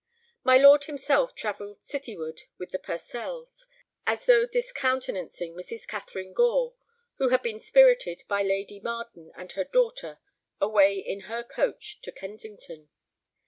[0.43, 3.67] My lord himself travelled cityward with the Purcells,
[4.07, 5.85] as though discountenancing Mrs.
[5.87, 6.73] Catharine Gore,
[7.17, 10.17] who had been spirited by Lady Marden and her daughter
[10.59, 12.89] away in her coach to Kensington.